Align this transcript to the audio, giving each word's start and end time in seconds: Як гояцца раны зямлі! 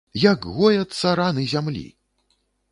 Як 0.21 0.47
гояцца 0.55 1.13
раны 1.21 1.47
зямлі! 1.55 1.87